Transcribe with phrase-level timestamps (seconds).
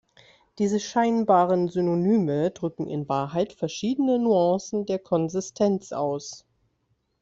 [0.57, 6.43] Diese scheinbaren Synonyme drücken in Wahrheit verschiedene Nuancen der Konsistenz aus.